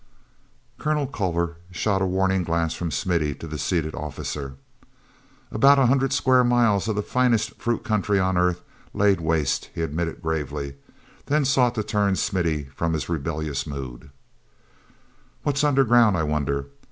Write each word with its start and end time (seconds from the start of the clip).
Colonel 0.79 1.05
Culver 1.05 1.57
shot 1.69 2.01
a 2.01 2.07
warning 2.07 2.43
glance 2.43 2.73
from 2.73 2.89
Smithy 2.89 3.35
to 3.35 3.45
the 3.45 3.59
seated 3.59 3.93
officer. 3.93 4.55
"About 5.51 5.77
a 5.77 5.85
hundred 5.85 6.11
square 6.11 6.43
miles 6.43 6.87
of 6.87 6.95
the 6.95 7.03
finest 7.03 7.53
fruit 7.61 7.83
country 7.83 8.19
on 8.19 8.35
earth 8.35 8.63
laid 8.95 9.21
waste," 9.21 9.69
he 9.75 9.83
admitted 9.83 10.19
gravely; 10.23 10.73
then 11.27 11.45
sought 11.45 11.75
to 11.75 11.83
turn 11.83 12.15
Smithy 12.15 12.63
from 12.75 12.93
his 12.93 13.09
rebellious 13.09 13.67
mood: 13.67 14.09
"What's 15.43 15.63
underground, 15.63 16.17
I 16.17 16.23
wonder? 16.23 16.65